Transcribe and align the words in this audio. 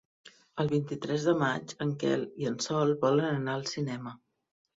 El 0.61 0.69
vint-i-tres 0.69 1.25
de 1.27 1.35
maig 1.41 1.75
en 1.85 1.91
Quel 2.05 2.25
i 2.45 2.49
en 2.53 2.57
Sol 2.69 2.95
volen 3.05 3.31
anar 3.35 3.55
al 3.61 3.69
cinema. 3.75 4.17